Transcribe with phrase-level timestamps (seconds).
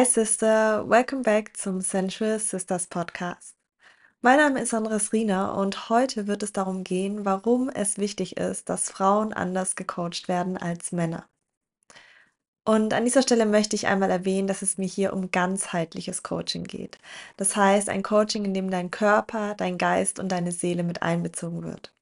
[0.00, 3.54] Hi Sister, welcome back zum Sensual Sisters Podcast.
[4.22, 8.70] Mein Name ist Andres Riener und heute wird es darum gehen, warum es wichtig ist,
[8.70, 11.28] dass Frauen anders gecoacht werden als Männer.
[12.64, 16.64] Und an dieser Stelle möchte ich einmal erwähnen, dass es mir hier um ganzheitliches Coaching
[16.64, 16.96] geht.
[17.36, 21.62] Das heißt, ein Coaching, in dem dein Körper, dein Geist und deine Seele mit einbezogen
[21.62, 21.92] wird.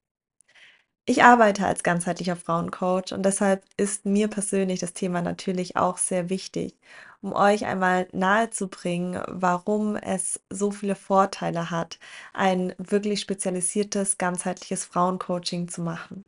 [1.10, 6.28] Ich arbeite als ganzheitlicher Frauencoach und deshalb ist mir persönlich das Thema natürlich auch sehr
[6.28, 6.76] wichtig,
[7.22, 11.98] um euch einmal nahezubringen, warum es so viele Vorteile hat,
[12.34, 16.24] ein wirklich spezialisiertes ganzheitliches Frauencoaching zu machen.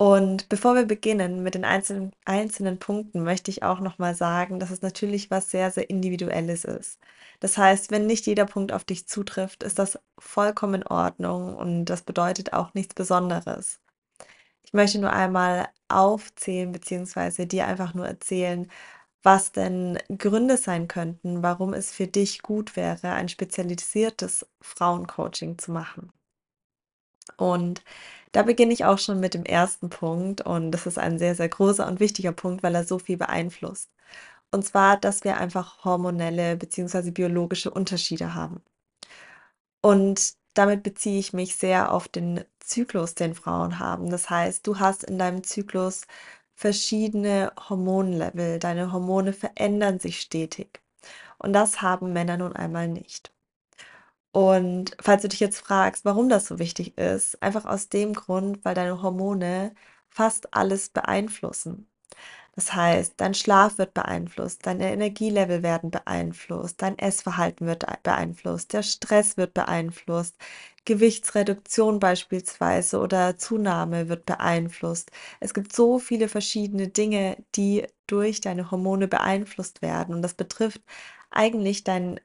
[0.00, 4.70] Und bevor wir beginnen mit den einzelnen, einzelnen Punkten, möchte ich auch nochmal sagen, dass
[4.70, 6.98] es natürlich was sehr, sehr Individuelles ist.
[7.38, 11.84] Das heißt, wenn nicht jeder Punkt auf dich zutrifft, ist das vollkommen in Ordnung und
[11.84, 13.78] das bedeutet auch nichts Besonderes.
[14.64, 18.70] Ich möchte nur einmal aufzählen, beziehungsweise dir einfach nur erzählen,
[19.22, 25.72] was denn Gründe sein könnten, warum es für dich gut wäre, ein spezialisiertes Frauencoaching zu
[25.72, 26.10] machen.
[27.36, 27.82] Und
[28.32, 31.48] da beginne ich auch schon mit dem ersten Punkt und das ist ein sehr, sehr
[31.48, 33.90] großer und wichtiger Punkt, weil er so viel beeinflusst.
[34.52, 37.10] Und zwar, dass wir einfach hormonelle bzw.
[37.12, 38.62] biologische Unterschiede haben.
[39.82, 44.10] Und damit beziehe ich mich sehr auf den Zyklus, den Frauen haben.
[44.10, 46.02] Das heißt, du hast in deinem Zyklus
[46.54, 48.58] verschiedene Hormonlevel.
[48.58, 50.80] Deine Hormone verändern sich stetig.
[51.38, 53.32] Und das haben Männer nun einmal nicht.
[54.32, 58.64] Und falls du dich jetzt fragst, warum das so wichtig ist, einfach aus dem Grund,
[58.64, 59.74] weil deine Hormone
[60.08, 61.88] fast alles beeinflussen.
[62.54, 68.82] Das heißt, dein Schlaf wird beeinflusst, deine Energielevel werden beeinflusst, dein Essverhalten wird beeinflusst, der
[68.82, 70.36] Stress wird beeinflusst,
[70.84, 75.10] Gewichtsreduktion beispielsweise oder Zunahme wird beeinflusst.
[75.40, 80.82] Es gibt so viele verschiedene Dinge, die durch deine Hormone beeinflusst werden und das betrifft
[81.30, 82.20] eigentlich dein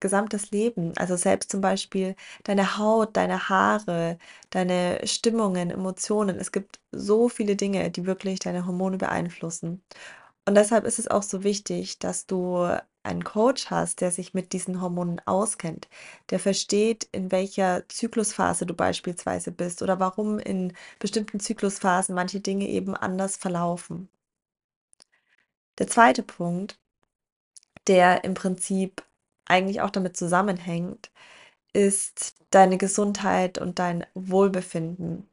[0.00, 0.92] gesamtes Leben.
[0.96, 2.14] Also selbst zum Beispiel
[2.44, 4.18] deine Haut, deine Haare,
[4.50, 6.38] deine Stimmungen, Emotionen.
[6.38, 9.82] Es gibt so viele Dinge, die wirklich deine Hormone beeinflussen.
[10.46, 12.68] Und deshalb ist es auch so wichtig, dass du
[13.02, 15.88] einen Coach hast, der sich mit diesen Hormonen auskennt,
[16.30, 22.68] der versteht, in welcher Zyklusphase du beispielsweise bist oder warum in bestimmten Zyklusphasen manche Dinge
[22.68, 24.08] eben anders verlaufen.
[25.78, 26.78] Der zweite Punkt,
[27.86, 29.02] der im Prinzip
[29.48, 31.10] eigentlich auch damit zusammenhängt,
[31.72, 35.28] ist deine Gesundheit und dein Wohlbefinden.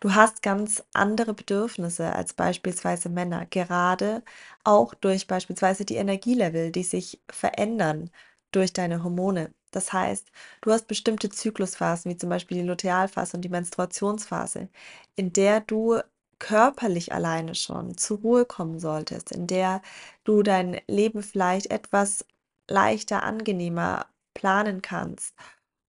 [0.00, 4.22] Du hast ganz andere Bedürfnisse als beispielsweise Männer, gerade
[4.64, 8.10] auch durch beispielsweise die Energielevel, die sich verändern
[8.52, 9.54] durch deine Hormone.
[9.72, 10.30] Das heißt,
[10.62, 14.68] du hast bestimmte Zyklusphasen, wie zum Beispiel die Lutealphase und die Menstruationsphase,
[15.16, 16.00] in der du
[16.38, 19.80] körperlich alleine schon zur Ruhe kommen solltest, in der
[20.24, 22.24] du dein Leben vielleicht etwas
[22.68, 25.34] leichter, angenehmer planen kannst.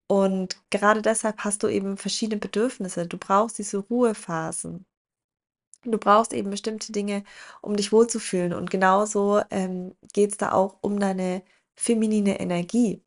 [0.07, 3.07] Und gerade deshalb hast du eben verschiedene Bedürfnisse.
[3.07, 4.85] Du brauchst diese Ruhephasen.
[5.85, 7.23] Du brauchst eben bestimmte Dinge,
[7.61, 8.53] um dich wohlzufühlen.
[8.53, 11.43] Und genauso ähm, geht es da auch um deine
[11.75, 13.03] feminine Energie.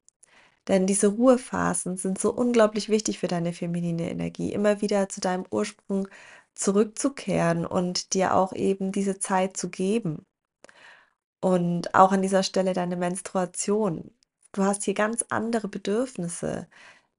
[0.69, 4.53] Denn diese Ruhephasen sind so unglaublich wichtig für deine feminine Energie.
[4.53, 6.09] Immer wieder zu deinem Ursprung
[6.55, 10.27] zurückzukehren und dir auch eben diese Zeit zu geben.
[11.47, 14.11] Und auch an dieser Stelle deine Menstruation.
[14.53, 16.69] Du hast hier ganz andere Bedürfnisse.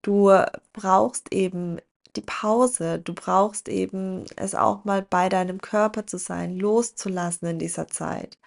[0.01, 0.31] Du
[0.73, 1.79] brauchst eben
[2.17, 2.99] die Pause.
[2.99, 8.37] Du brauchst eben es auch mal bei deinem Körper zu sein, loszulassen in dieser Zeit.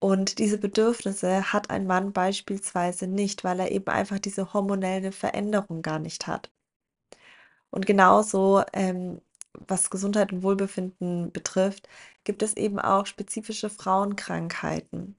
[0.00, 5.82] Und diese Bedürfnisse hat ein Mann beispielsweise nicht, weil er eben einfach diese hormonelle Veränderung
[5.82, 6.50] gar nicht hat.
[7.70, 9.20] Und genauso ähm,
[9.68, 11.88] was Gesundheit und Wohlbefinden betrifft,
[12.24, 15.16] gibt es eben auch spezifische Frauenkrankheiten.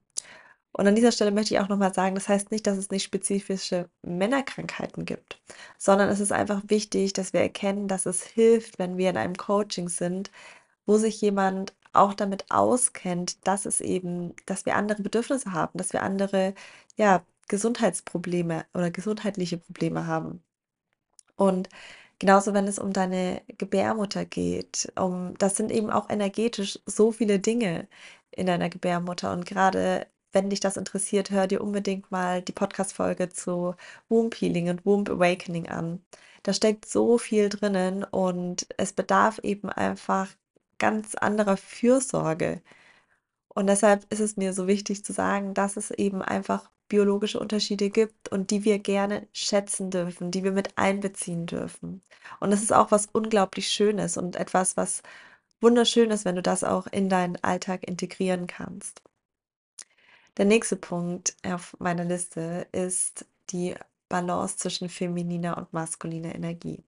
[0.74, 3.04] Und an dieser Stelle möchte ich auch nochmal sagen, das heißt nicht, dass es nicht
[3.04, 5.42] spezifische Männerkrankheiten gibt,
[5.80, 9.36] sondern es ist einfach wichtig, dass wir erkennen, dass es hilft, wenn wir in einem
[9.36, 10.32] Coaching sind,
[10.86, 15.94] wo sich jemand auch damit auskennt, dass es eben, dass wir andere Bedürfnisse haben, dass
[15.94, 16.54] wir andere,
[16.96, 20.44] ja, Gesundheitsprobleme oder gesundheitliche Probleme haben.
[21.36, 21.70] Und
[22.20, 27.40] Genauso, wenn es um deine Gebärmutter geht, um das sind eben auch energetisch so viele
[27.40, 27.88] Dinge
[28.32, 29.32] in deiner Gebärmutter.
[29.34, 33.76] Und gerade wenn dich das interessiert, hör dir unbedingt mal die Podcast-Folge zu
[34.10, 36.04] Womb Healing und Womb Awakening an.
[36.44, 40.30] Da steckt so viel drinnen und es bedarf eben einfach
[40.80, 42.62] ganz anderer Fürsorge.
[43.50, 47.90] Und deshalb ist es mir so wichtig zu sagen, dass es eben einfach biologische Unterschiede
[47.90, 52.02] gibt und die wir gerne schätzen dürfen, die wir mit einbeziehen dürfen.
[52.40, 55.04] Und das ist auch was unglaublich Schönes und etwas, was
[55.62, 59.02] wunderschön ist, wenn du das auch in deinen Alltag integrieren kannst.
[60.38, 63.76] Der nächste Punkt auf meiner Liste ist die
[64.10, 66.84] Balance zwischen femininer und maskuliner Energie.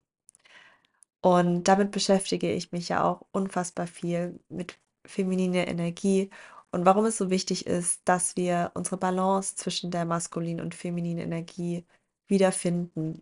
[1.21, 6.29] Und damit beschäftige ich mich ja auch unfassbar viel mit femininer Energie
[6.71, 11.23] und warum es so wichtig ist, dass wir unsere Balance zwischen der maskulinen und femininen
[11.23, 11.85] Energie
[12.27, 13.21] wiederfinden.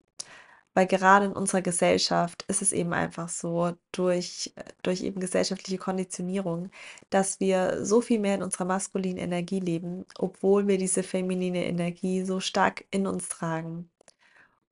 [0.74, 4.54] Weil gerade in unserer Gesellschaft ist es eben einfach so, durch,
[4.84, 6.70] durch eben gesellschaftliche Konditionierung,
[7.10, 12.24] dass wir so viel mehr in unserer maskulinen Energie leben, obwohl wir diese feminine Energie
[12.26, 13.90] so stark in uns tragen.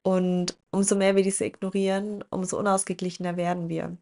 [0.04, 3.98] Und umso mehr wir diese ignorieren, umso unausgeglichener werden wir.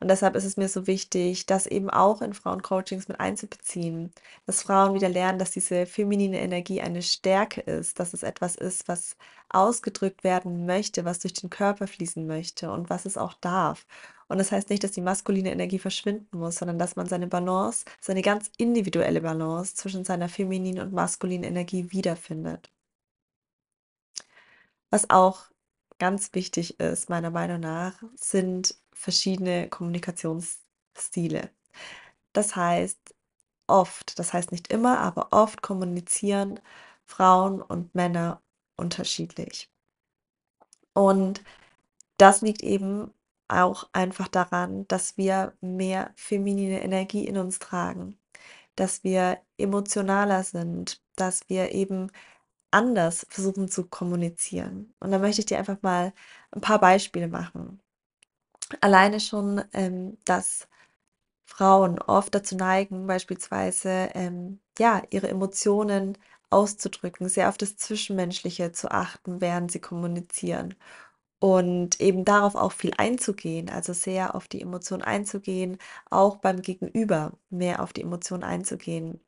[0.00, 4.12] Und deshalb ist es mir so wichtig, das eben auch in Frauencoachings mit einzubeziehen,
[4.46, 8.88] dass Frauen wieder lernen, dass diese feminine Energie eine Stärke ist, dass es etwas ist,
[8.88, 9.16] was
[9.48, 13.86] ausgedrückt werden möchte, was durch den Körper fließen möchte und was es auch darf.
[14.28, 17.84] Und das heißt nicht, dass die maskuline Energie verschwinden muss, sondern dass man seine Balance,
[18.00, 22.70] seine ganz individuelle Balance zwischen seiner femininen und maskulinen Energie wiederfindet.
[24.90, 25.50] Was auch
[25.98, 31.50] ganz wichtig ist, meiner Meinung nach, sind verschiedene Kommunikationsstile.
[32.32, 33.14] Das heißt,
[33.66, 36.60] oft, das heißt nicht immer, aber oft kommunizieren
[37.04, 38.42] Frauen und Männer
[38.76, 39.70] unterschiedlich.
[40.94, 41.42] Und
[42.18, 43.12] das liegt eben
[43.48, 48.18] auch einfach daran, dass wir mehr feminine Energie in uns tragen,
[48.76, 52.10] dass wir emotionaler sind, dass wir eben
[52.74, 54.94] anders versuchen zu kommunizieren.
[55.00, 56.12] Und da möchte ich dir einfach mal
[56.52, 57.80] ein paar Beispiele machen.
[58.80, 60.68] Alleine schon, ähm, dass
[61.46, 66.18] Frauen oft dazu neigen, beispielsweise, ähm, ja, ihre Emotionen
[66.50, 70.74] auszudrücken, sehr auf das Zwischenmenschliche zu achten, während sie kommunizieren
[71.40, 75.78] und eben darauf auch viel einzugehen, also sehr auf die Emotionen einzugehen,
[76.10, 79.20] auch beim Gegenüber mehr auf die Emotionen einzugehen.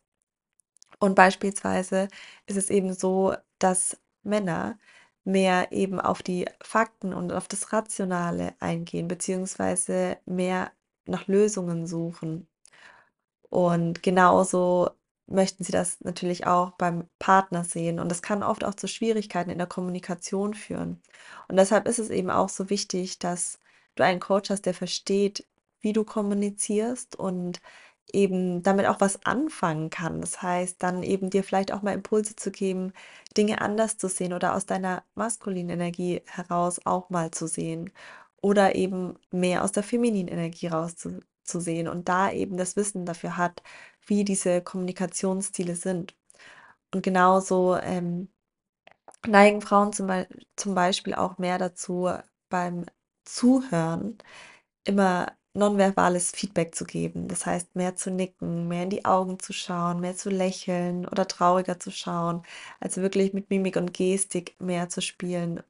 [0.98, 2.08] Und beispielsweise
[2.46, 4.78] ist es eben so, dass Männer
[5.24, 10.70] mehr eben auf die Fakten und auf das Rationale eingehen, beziehungsweise mehr
[11.06, 12.48] nach Lösungen suchen.
[13.50, 14.90] Und genauso
[15.26, 17.98] möchten sie das natürlich auch beim Partner sehen.
[17.98, 21.02] Und das kann oft auch zu Schwierigkeiten in der Kommunikation führen.
[21.48, 23.58] Und deshalb ist es eben auch so wichtig, dass
[23.96, 25.46] du einen Coach hast, der versteht,
[25.80, 27.60] wie du kommunizierst und
[28.12, 30.20] eben damit auch was anfangen kann.
[30.20, 32.92] Das heißt, dann eben dir vielleicht auch mal Impulse zu geben,
[33.36, 37.90] Dinge anders zu sehen oder aus deiner maskulinen Energie heraus auch mal zu sehen
[38.40, 43.62] oder eben mehr aus der femininen Energie rauszusehen und da eben das Wissen dafür hat,
[44.06, 46.14] wie diese Kommunikationsstile sind.
[46.94, 48.28] Und genauso ähm,
[49.26, 50.08] neigen Frauen zum,
[50.56, 52.10] zum Beispiel auch mehr dazu,
[52.48, 52.86] beim
[53.24, 54.18] Zuhören
[54.84, 57.28] immer nonverbales Feedback zu geben.
[57.28, 61.26] Das heißt, mehr zu nicken, mehr in die Augen zu schauen, mehr zu lächeln oder
[61.28, 62.42] trauriger zu schauen,
[62.80, 65.62] also wirklich mit Mimik und Gestik mehr zu spielen.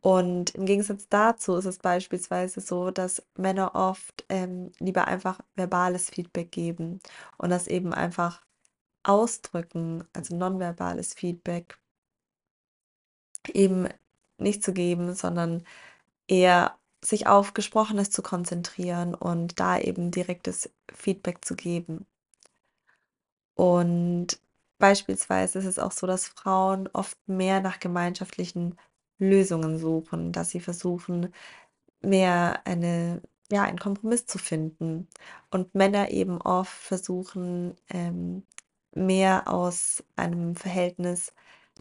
[0.00, 6.10] Und im Gegensatz dazu ist es beispielsweise so, dass Männer oft ähm, lieber einfach verbales
[6.10, 7.00] Feedback geben
[7.38, 8.42] und das eben einfach
[9.04, 11.78] ausdrücken, also nonverbales Feedback
[13.52, 13.88] eben
[14.38, 15.64] nicht zu geben, sondern
[16.28, 22.06] eher sich auf Gesprochenes zu konzentrieren und da eben direktes Feedback zu geben.
[23.54, 24.38] Und
[24.78, 28.76] beispielsweise ist es auch so, dass Frauen oft mehr nach gemeinschaftlichen
[29.18, 31.32] Lösungen suchen, dass sie versuchen,
[32.02, 35.08] mehr eine ja, einen Kompromiss zu finden
[35.50, 38.44] und Männer eben oft versuchen, ähm,
[38.92, 41.34] mehr aus einem Verhältnis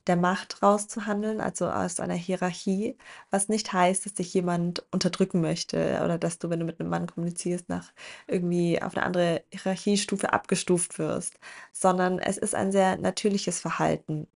[0.07, 2.97] der Macht rauszuhandeln, also aus einer Hierarchie,
[3.29, 6.89] was nicht heißt, dass dich jemand unterdrücken möchte oder dass du, wenn du mit einem
[6.89, 7.93] Mann kommunizierst, nach
[8.27, 11.39] irgendwie auf eine andere Hierarchiestufe abgestuft wirst,
[11.71, 14.27] sondern es ist ein sehr natürliches Verhalten,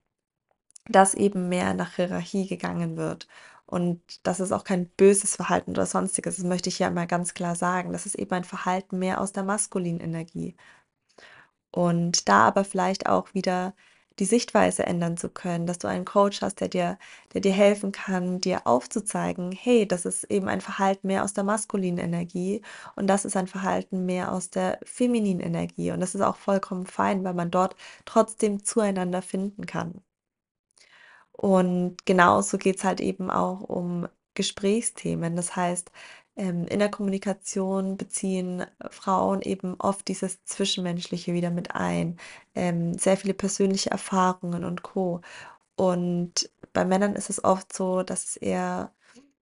[0.90, 3.28] dass eben mehr nach Hierarchie gegangen wird.
[3.66, 6.38] Und das ist auch kein böses Verhalten oder sonstiges.
[6.38, 7.92] Das möchte ich ja mal ganz klar sagen.
[7.92, 10.56] Das ist eben ein Verhalten mehr aus der maskulinen Energie.
[11.72, 13.74] Und da aber vielleicht auch wieder
[14.20, 16.98] die Sichtweise ändern zu können, dass du einen Coach hast, der dir,
[17.34, 21.44] der dir helfen kann, dir aufzuzeigen, hey, das ist eben ein Verhalten mehr aus der
[21.44, 22.62] maskulinen Energie
[22.96, 25.92] und das ist ein Verhalten mehr aus der femininen Energie.
[25.92, 30.02] Und das ist auch vollkommen fein, weil man dort trotzdem zueinander finden kann.
[31.32, 35.36] Und genauso geht es halt eben auch um Gesprächsthemen.
[35.36, 35.92] Das heißt,
[36.38, 42.18] in der Kommunikation beziehen Frauen eben oft dieses Zwischenmenschliche wieder mit ein,
[42.54, 45.22] ähm, sehr viele persönliche Erfahrungen und Co.
[45.76, 48.92] Und bei Männern ist es oft so, dass es eher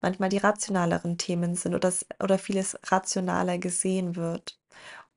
[0.00, 4.58] manchmal die rationaleren Themen sind oder, oder vieles rationaler gesehen wird.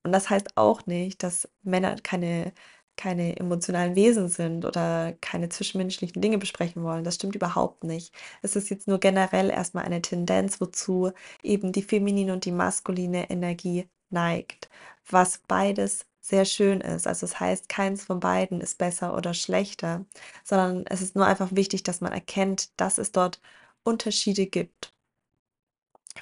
[0.04, 2.54] Und das heißt auch nicht, dass Männer keine
[2.98, 7.04] keine emotionalen Wesen sind oder keine zwischenmenschlichen Dinge besprechen wollen.
[7.04, 8.14] Das stimmt überhaupt nicht.
[8.42, 11.12] Es ist jetzt nur generell erstmal eine Tendenz, wozu
[11.44, 14.70] eben die feminine und die maskuline Energie neigt,
[15.10, 17.08] was beides sehr schön ist.
[17.08, 20.06] Also das heißt, keins von beiden ist besser oder schlechter,
[20.44, 23.42] sondern es ist nur einfach wichtig, dass man erkennt, dass es dort
[23.84, 24.94] Unterschiede gibt.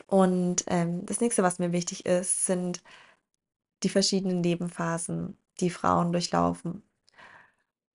[0.08, 2.82] Und ähm, das nächste, was mir wichtig ist, sind
[3.84, 6.84] die verschiedenen Lebenphasen, die Frauen durchlaufen.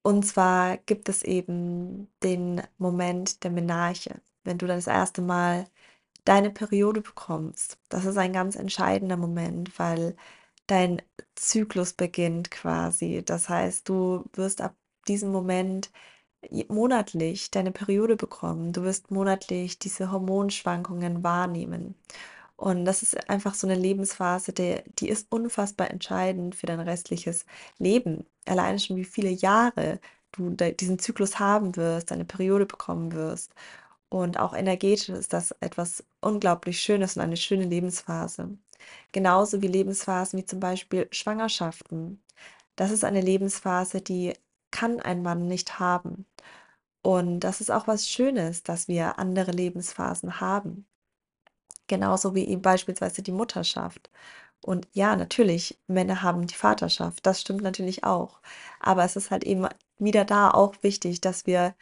[0.03, 5.67] Und zwar gibt es eben den Moment der Menarche, wenn du das erste Mal
[6.25, 7.79] deine Periode bekommst.
[7.89, 10.17] Das ist ein ganz entscheidender Moment, weil
[10.67, 11.03] dein
[11.35, 13.23] Zyklus beginnt quasi.
[13.25, 14.75] Das heißt, du wirst ab
[15.09, 15.91] diesem Moment
[16.69, 18.73] monatlich deine Periode bekommen.
[18.73, 21.95] Du wirst monatlich diese Hormonschwankungen wahrnehmen.
[22.61, 27.47] Und das ist einfach so eine Lebensphase, die, die ist unfassbar entscheidend für dein restliches
[27.79, 28.27] Leben.
[28.47, 29.99] Alleine schon, wie viele Jahre
[30.33, 33.55] du diesen Zyklus haben wirst, deine Periode bekommen wirst.
[34.11, 38.51] Und auch energetisch ist das etwas unglaublich Schönes und eine schöne Lebensphase.
[39.13, 42.23] Genauso wie Lebensphasen wie zum Beispiel Schwangerschaften.
[42.77, 44.35] Das ist eine Lebensphase, die
[44.71, 46.27] kann ein Mann nicht haben.
[47.03, 50.87] Und das ist auch was Schönes, dass wir andere Lebensphasen haben.
[51.91, 54.11] Genauso wie eben beispielsweise die Mutterschaft.
[54.63, 57.27] Und ja, natürlich, Männer haben die Vaterschaft.
[57.27, 58.41] Das stimmt natürlich auch.
[58.79, 59.67] Aber es ist halt eben
[59.99, 61.75] wieder da auch wichtig, dass wir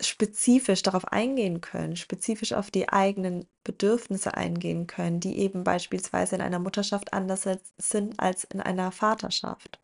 [0.00, 6.42] spezifisch darauf eingehen können, spezifisch auf die eigenen Bedürfnisse eingehen können, die eben beispielsweise in
[6.42, 9.80] einer Mutterschaft anders sind als in einer Vaterschaft.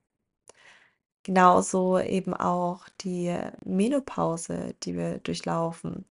[1.25, 6.05] Genauso eben auch die Menopause, die wir durchlaufen.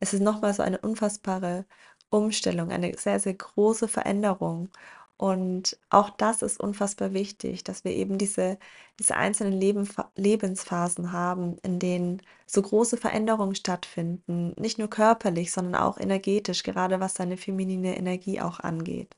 [0.00, 1.66] Es ist nochmal so eine unfassbare
[2.10, 4.70] Umstellung, eine sehr, sehr große Veränderung.
[5.16, 8.58] Und auch das ist unfassbar wichtig, dass wir eben diese,
[8.98, 15.74] diese einzelnen Leben, Lebensphasen haben, in denen so große Veränderungen stattfinden, nicht nur körperlich, sondern
[15.82, 19.14] auch energetisch, gerade was seine feminine Energie auch angeht.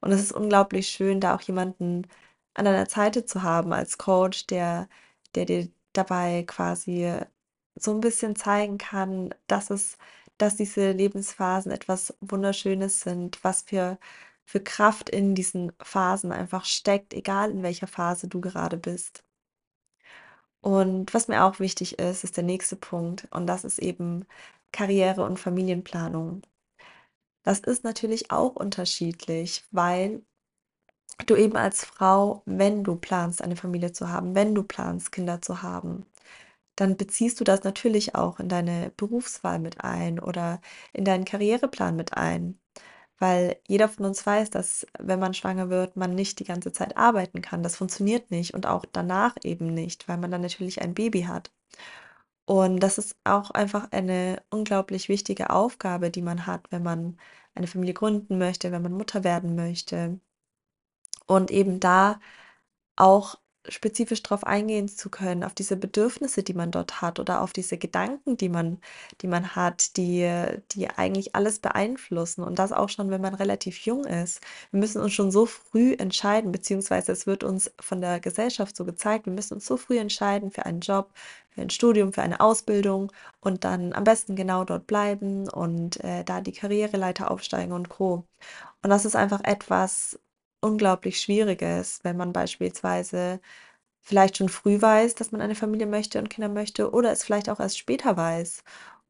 [0.00, 2.06] Und es ist unglaublich schön, da auch jemanden
[2.54, 4.88] an deiner Seite zu haben als Coach, der,
[5.34, 7.12] der dir dabei quasi
[7.76, 9.98] so ein bisschen zeigen kann, dass es,
[10.38, 13.98] dass diese Lebensphasen etwas Wunderschönes sind, was für,
[14.44, 19.24] für Kraft in diesen Phasen einfach steckt, egal in welcher Phase du gerade bist.
[20.60, 24.26] Und was mir auch wichtig ist, ist der nächste Punkt und das ist eben
[24.72, 26.42] Karriere und Familienplanung.
[27.42, 30.22] Das ist natürlich auch unterschiedlich, weil
[31.26, 35.40] du eben als Frau, wenn du planst, eine Familie zu haben, wenn du planst, Kinder
[35.42, 36.06] zu haben,
[36.80, 40.60] dann beziehst du das natürlich auch in deine Berufswahl mit ein oder
[40.92, 42.60] in deinen Karriereplan mit ein.
[43.18, 46.96] Weil jeder von uns weiß, dass wenn man schwanger wird, man nicht die ganze Zeit
[46.96, 47.62] arbeiten kann.
[47.64, 51.50] Das funktioniert nicht und auch danach eben nicht, weil man dann natürlich ein Baby hat.
[52.46, 57.18] Und das ist auch einfach eine unglaublich wichtige Aufgabe, die man hat, wenn man
[57.54, 60.20] eine Familie gründen möchte, wenn man Mutter werden möchte.
[61.26, 62.20] Und eben da
[62.96, 63.36] auch
[63.68, 67.78] spezifisch drauf eingehen zu können, auf diese Bedürfnisse, die man dort hat oder auf diese
[67.78, 68.80] Gedanken, die man
[69.20, 70.30] die man hat, die
[70.72, 74.40] die eigentlich alles beeinflussen und das auch schon, wenn man relativ jung ist.
[74.70, 78.84] Wir müssen uns schon so früh entscheiden, beziehungsweise es wird uns von der Gesellschaft so
[78.84, 81.12] gezeigt, wir müssen uns so früh entscheiden für einen Job,
[81.50, 86.24] für ein Studium, für eine Ausbildung und dann am besten genau dort bleiben und, äh,
[86.24, 88.24] da die Karriereleiter aufsteigen und Co.
[88.82, 90.18] Und das ist einfach etwas
[90.60, 93.40] unglaublich Schwieriges, wenn man beispielsweise
[94.00, 97.48] vielleicht schon früh weiß, dass man eine Familie möchte und Kinder möchte oder es vielleicht
[97.50, 98.64] auch erst später weiß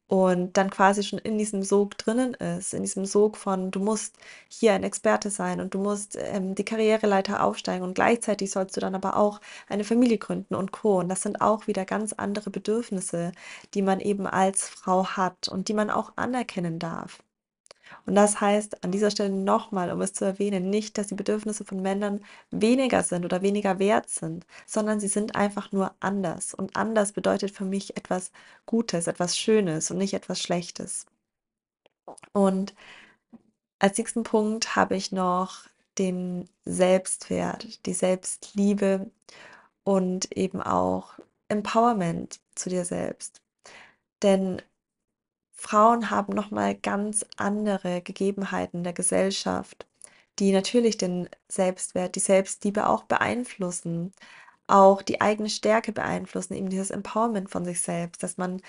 [0.08, 4.16] und dann quasi schon in diesem Sog drinnen ist, in diesem Sog von, du musst
[4.48, 8.80] hier ein Experte sein und du musst ähm, die Karriereleiter aufsteigen und gleichzeitig sollst du
[8.80, 10.98] dann aber auch eine Familie gründen und Co.
[11.00, 13.32] Und das sind auch wieder ganz andere Bedürfnisse,
[13.74, 17.18] die man eben als Frau hat und die man auch anerkennen darf.
[18.06, 21.64] Und das heißt an dieser Stelle nochmal, um es zu erwähnen, nicht, dass die Bedürfnisse
[21.64, 26.54] von Männern weniger sind oder weniger wert sind, sondern sie sind einfach nur anders.
[26.54, 28.32] Und anders bedeutet für mich etwas
[28.66, 31.06] Gutes, etwas Schönes und nicht etwas Schlechtes.
[32.32, 32.74] Und
[33.78, 35.66] als nächsten Punkt habe ich noch
[35.98, 39.10] den Selbstwert, die Selbstliebe
[39.84, 41.18] und eben auch
[41.48, 43.40] Empowerment zu dir selbst.
[44.22, 44.62] Denn
[45.58, 49.86] Frauen haben noch mal ganz andere Gegebenheiten der Gesellschaft,
[50.38, 54.12] die natürlich den Selbstwert, die Selbstliebe auch beeinflussen,
[54.68, 58.62] auch die eigene Stärke beeinflussen, eben dieses Empowerment von sich selbst, dass man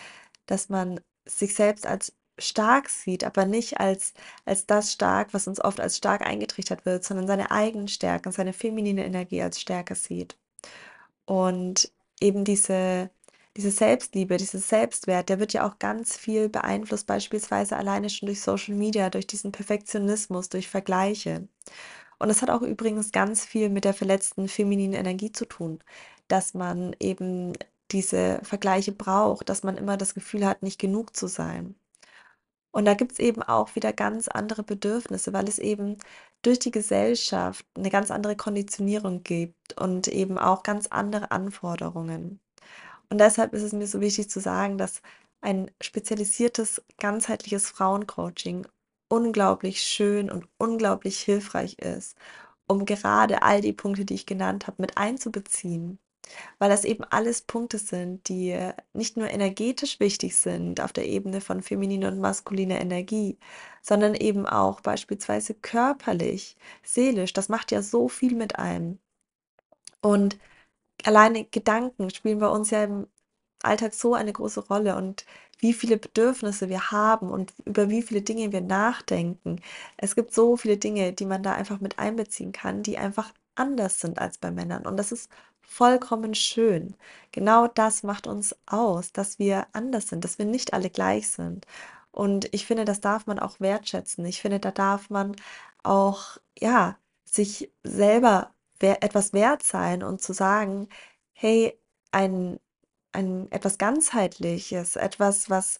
[0.47, 4.13] dass man sich selbst als stark sieht, aber nicht als
[4.45, 8.53] als das stark, was uns oft als stark eingetrichtert wird, sondern seine eigenen Stärken, seine
[8.53, 10.37] feminine Energie als Stärke sieht.
[11.25, 11.91] Und
[12.21, 13.09] eben diese
[13.59, 18.41] diese Selbstliebe, dieses Selbstwert, der wird ja auch ganz viel beeinflusst, beispielsweise alleine schon durch
[18.41, 21.49] Social Media, durch diesen Perfektionismus, durch Vergleiche.
[22.19, 25.79] Und es hat auch übrigens ganz viel mit der verletzten femininen Energie zu tun,
[26.29, 27.53] dass man eben
[27.91, 31.75] diese Vergleiche braucht, dass man immer das Gefühl hat, nicht genug zu sein.
[32.71, 35.97] Und da gibt's eben auch wieder ganz andere Bedürfnisse, weil es eben
[36.43, 42.39] durch die Gesellschaft eine ganz andere Konditionierung gibt und eben auch ganz andere Anforderungen.
[43.09, 45.01] Und deshalb ist es mir so wichtig zu sagen, dass
[45.41, 48.67] ein spezialisiertes, ganzheitliches Frauencoaching
[49.09, 52.15] unglaublich schön und unglaublich hilfreich ist,
[52.67, 55.99] um gerade all die Punkte, die ich genannt habe, mit einzubeziehen.
[56.59, 58.55] Weil das eben alles Punkte sind, die
[58.93, 63.39] nicht nur energetisch wichtig sind auf der Ebene von femininer und maskuliner Energie,
[63.81, 67.33] sondern eben auch beispielsweise körperlich, seelisch.
[67.33, 68.99] Das macht ja so viel mit einem.
[70.01, 70.37] Und
[71.05, 73.07] alleine Gedanken spielen bei uns ja im
[73.63, 75.25] Alltag so eine große Rolle und
[75.59, 79.61] wie viele Bedürfnisse wir haben und über wie viele Dinge wir nachdenken.
[79.97, 83.99] Es gibt so viele Dinge, die man da einfach mit einbeziehen kann, die einfach anders
[83.99, 84.85] sind als bei Männern.
[84.85, 85.29] Und das ist
[85.61, 86.95] vollkommen schön.
[87.31, 91.65] Genau das macht uns aus, dass wir anders sind, dass wir nicht alle gleich sind.
[92.11, 94.25] Und ich finde, das darf man auch wertschätzen.
[94.25, 95.35] Ich finde, da darf man
[95.83, 100.87] auch, ja, sich selber etwas wert sein und zu sagen:
[101.33, 101.77] „Hey,
[102.11, 102.59] ein
[103.13, 105.79] ein etwas Ganzheitliches, etwas, was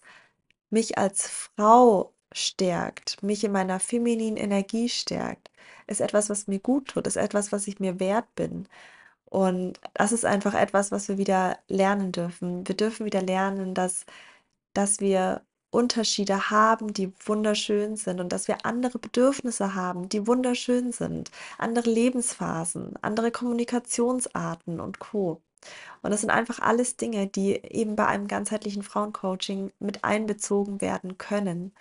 [0.70, 5.50] mich als Frau stärkt, mich in meiner femininen Energie stärkt,
[5.86, 8.68] ist etwas, was mir gut tut, ist etwas, was ich mir wert bin.“
[9.26, 12.66] Und das ist einfach etwas, was wir wieder lernen dürfen.
[12.68, 14.06] Wir dürfen wieder lernen, dass
[14.74, 20.92] dass wir Unterschiede haben, die wunderschön sind und dass wir andere Bedürfnisse haben, die wunderschön
[20.92, 25.40] sind, andere Lebensphasen, andere Kommunikationsarten und Co.
[26.02, 31.18] Und das sind einfach alles Dinge, die eben bei einem ganzheitlichen Frauencoaching mit einbezogen werden
[31.18, 31.72] können.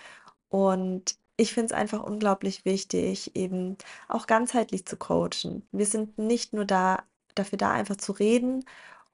[0.49, 3.77] Und ich finde es einfach unglaublich wichtig, eben
[4.09, 5.67] auch ganzheitlich zu coachen.
[5.71, 7.03] Wir sind nicht nur da
[7.35, 8.65] dafür da, einfach zu reden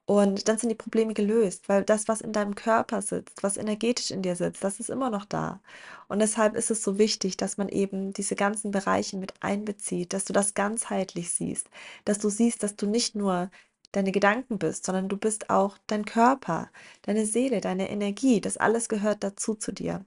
[0.06, 4.10] und dann sind die Probleme gelöst, weil das, was in deinem Körper sitzt, was energetisch
[4.12, 5.60] in dir sitzt, das ist immer noch da.
[6.08, 10.24] Und deshalb ist es so wichtig, dass man eben diese ganzen Bereiche mit einbezieht, dass
[10.24, 11.68] du das ganzheitlich siehst,
[12.04, 13.50] dass du siehst, dass du nicht nur
[13.92, 16.70] deine Gedanken bist, sondern du bist auch dein Körper,
[17.02, 18.40] deine Seele, deine Energie.
[18.40, 20.04] Das alles gehört dazu zu dir.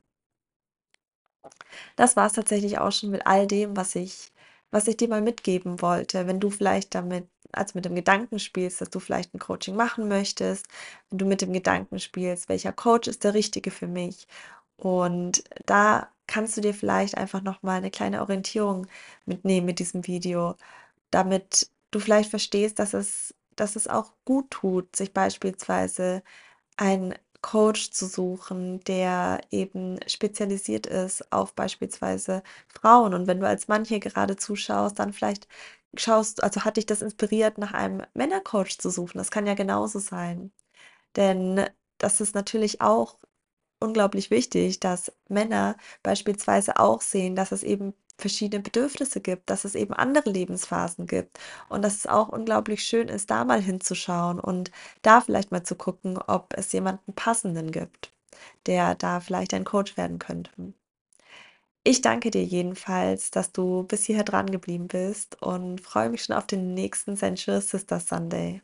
[1.95, 4.31] Das war es tatsächlich auch schon mit all dem, was ich
[4.71, 6.27] was ich dir mal mitgeben wollte.
[6.27, 10.07] Wenn du vielleicht damit also mit dem Gedanken spielst, dass du vielleicht ein Coaching machen
[10.07, 10.67] möchtest,
[11.09, 14.27] wenn du mit dem Gedanken spielst, welcher Coach ist der richtige für mich?
[14.77, 18.87] Und da kannst du dir vielleicht einfach noch mal 'ne kleine Orientierung
[19.25, 20.55] mitnehmen mit diesem Video,
[21.11, 26.23] damit du vielleicht verstehst, dass es dass es auch gut tut, sich beispielsweise
[26.77, 33.13] einen Coach zu suchen, der eben spezialisiert ist auf beispielsweise Frauen.
[33.13, 35.47] Und wenn du als Mann hier gerade zuschaust, dann vielleicht
[35.95, 39.17] schaust also hat dich das inspiriert, nach einem Männercoach zu suchen.
[39.17, 40.51] Das kann ja genauso sein.
[41.15, 41.65] Denn
[41.97, 43.19] das ist natürlich auch
[43.79, 49.75] unglaublich wichtig, dass Männer beispielsweise auch sehen, dass es eben verschiedene Bedürfnisse gibt, dass es
[49.75, 54.71] eben andere Lebensphasen gibt und dass es auch unglaublich schön ist, da mal hinzuschauen und
[55.01, 58.11] da vielleicht mal zu gucken, ob es jemanden Passenden gibt,
[58.65, 60.51] der da vielleicht ein Coach werden könnte.
[61.83, 66.35] Ich danke dir jedenfalls, dass du bis hierher dran geblieben bist und freue mich schon
[66.35, 68.61] auf den nächsten Sensual Sister Sunday.